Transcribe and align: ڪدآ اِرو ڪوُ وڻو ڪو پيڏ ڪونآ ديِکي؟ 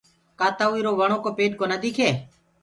ڪدآ 0.39 0.65
اِرو 0.73 0.91
ڪوُ 0.93 0.97
وڻو 0.99 1.17
ڪو 1.23 1.29
پيڏ 1.37 1.51
ڪونآ 1.59 1.75
ديِکي؟ 1.83 2.09